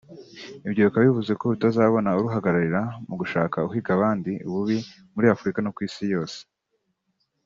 Ibyo 0.67 0.81
bikaba 0.85 1.05
bivuze 1.07 1.31
ko 1.39 1.43
rutazabona 1.51 2.17
uruhagararira 2.19 2.81
mu 3.07 3.15
gushaka 3.21 3.57
uhiga 3.67 3.91
abandi 3.97 4.31
ububi 4.47 4.77
muri 5.13 5.25
Afrika 5.35 5.57
no 5.61 5.71
ku 5.75 5.79
isi 5.87 6.05
yose 6.15 6.39